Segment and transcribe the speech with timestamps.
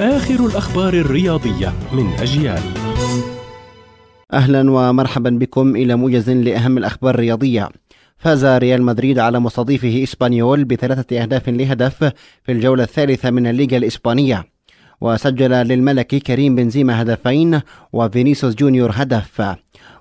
[0.00, 2.62] آخر الأخبار الرياضية من أجيال.
[4.32, 7.68] أهلا ومرحبا بكم إلى موجز لأهم الأخبار الرياضية.
[8.18, 14.44] فاز ريال مدريد على مستضيفه إسبانيول بثلاثة أهداف لهدف في الجولة الثالثة من الليغا الإسبانية.
[15.00, 17.60] وسجل للملكي كريم بنزيما هدفين
[17.92, 19.56] وفينيسيوس جونيور هدف.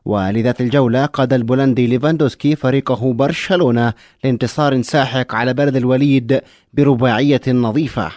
[0.05, 6.41] ولذات الجولة قاد البولندي ليفاندوسكي فريقه برشلونة لانتصار ساحق على بلد الوليد
[6.73, 8.11] برباعية نظيفة.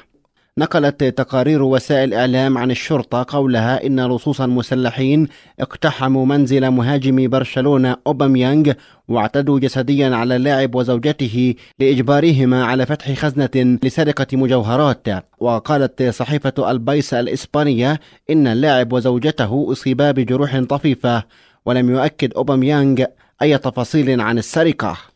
[0.59, 5.29] نقلت تقارير وسائل إعلام عن الشرطة قولها إن لصوصا مسلحين
[5.61, 8.73] اقتحموا منزل مهاجم برشلونة أوباميانغ
[9.09, 15.07] واعتدوا جسديا على اللاعب وزوجته لإجبارهما على فتح خزنة لسرقة مجوهرات.
[15.39, 21.23] وقالت صحيفة البيس الإسبانية إن اللاعب وزوجته أصيبا بجروح طفيفة
[21.67, 23.05] ولم يؤكد أوباميانغ
[23.43, 25.14] أي تفاصيل عن السرقة.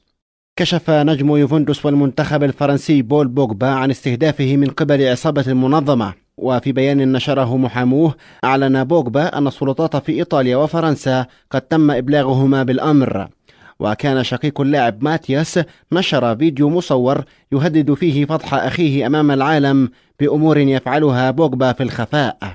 [0.59, 7.13] كشف نجم يوفنتوس والمنتخب الفرنسي بول بوجبا عن استهدافه من قبل عصابة منظمة وفي بيان
[7.13, 13.29] نشره محاموه أعلن بوجبا أن السلطات في إيطاليا وفرنسا قد تم إبلاغهما بالأمر.
[13.81, 15.61] وكان شقيق اللاعب ماتياس
[15.93, 22.48] نشر فيديو مصور يهدد فيه فضح أخيه أمام العالم بأمور يفعلها بوجبا في الخفاء.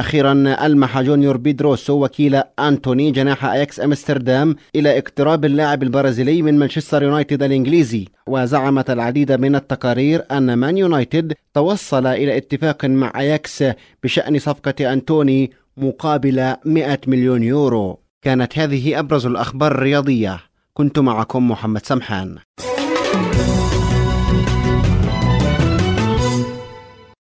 [0.00, 0.32] أخيرا
[0.66, 7.42] ألمح جونيور بيدروسو وكيل أنتوني جناح أياكس أمستردام إلى اقتراب اللاعب البرازيلي من مانشستر يونايتد
[7.42, 8.08] الإنجليزي.
[8.26, 13.64] وزعمت العديد من التقارير أن مان يونايتد توصل إلى اتفاق مع أياكس
[14.02, 18.00] بشأن صفقة أنتوني مقابل 100 مليون يورو.
[18.22, 20.40] كانت هذه أبرز الأخبار الرياضية.
[20.74, 22.38] كنت معكم محمد سمحان.